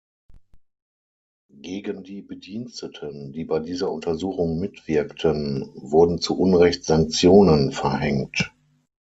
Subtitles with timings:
[1.53, 8.51] Gegen die Bediensteten, die bei dieser Untersuchung mitwirkten, wurden zu Unrecht Sanktionen verhängt.